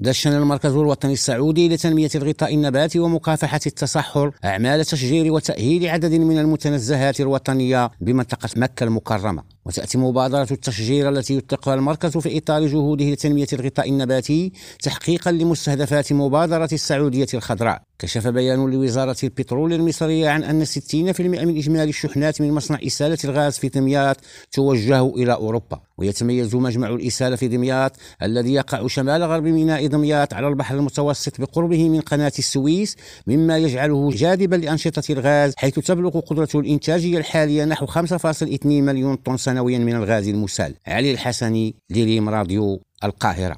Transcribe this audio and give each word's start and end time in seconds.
دشن 0.00 0.32
المركز 0.32 0.72
الوطني 0.72 1.12
السعودي 1.12 1.68
لتنمية 1.68 2.10
الغطاء 2.14 2.54
النباتي 2.54 2.98
ومكافحة 2.98 3.60
التصحر 3.66 4.32
أعمال 4.44 4.84
تشجير 4.84 5.32
وتأهيل 5.32 5.86
عدد 5.86 6.14
من 6.14 6.38
المتنزهات 6.38 7.20
الوطنية 7.20 7.90
بمنطقة 8.00 8.48
مكة 8.56 8.84
المكرمة. 8.84 9.42
وتأتي 9.68 9.98
مبادرة 9.98 10.48
التشجير 10.50 11.08
التي 11.08 11.36
يطلقها 11.36 11.74
المركز 11.74 12.18
في 12.18 12.38
إطار 12.38 12.66
جهوده 12.66 13.04
لتنمية 13.04 13.46
الغطاء 13.52 13.88
النباتي 13.88 14.52
تحقيقا 14.82 15.32
لمستهدفات 15.32 16.12
مبادرة 16.12 16.68
السعودية 16.72 17.26
الخضراء. 17.34 17.82
كشف 17.98 18.26
بيان 18.26 18.70
لوزارة 18.70 19.16
البترول 19.24 19.72
المصرية 19.72 20.28
عن 20.28 20.44
أن 20.44 20.64
60% 20.64 21.20
من 21.20 21.56
إجمالي 21.56 21.90
الشحنات 21.90 22.40
من 22.40 22.52
مصنع 22.52 22.78
إسالة 22.86 23.18
الغاز 23.24 23.58
في 23.58 23.68
دمياط 23.68 24.16
توجه 24.52 25.06
إلى 25.06 25.32
أوروبا. 25.32 25.80
ويتميز 25.98 26.54
مجمع 26.54 26.88
الإسالة 26.88 27.36
في 27.36 27.48
دمياط 27.48 27.92
الذي 28.22 28.54
يقع 28.54 28.86
شمال 28.86 29.22
غرب 29.22 29.44
ميناء 29.44 29.86
دمياط 29.86 30.34
على 30.34 30.48
البحر 30.48 30.74
المتوسط 30.74 31.40
بقربه 31.40 31.88
من 31.88 32.00
قناة 32.00 32.32
السويس 32.38 32.96
مما 33.26 33.58
يجعله 33.58 34.10
جاذبا 34.10 34.56
لأنشطة 34.56 35.12
الغاز 35.12 35.52
حيث 35.56 35.78
تبلغ 35.78 36.20
قدرته 36.20 36.60
الإنتاجية 36.60 37.18
الحالية 37.18 37.64
نحو 37.64 37.86
5.2 37.86 38.66
مليون 38.66 39.16
طن 39.16 39.36
سنويا 39.58 39.78
من 39.78 39.94
الغاز 39.94 40.28
المسال 40.28 40.74
علي 40.86 41.10
الحسني 41.10 41.74
لريم 41.90 42.28
راديو 42.28 42.80
القاهرة. 43.04 43.56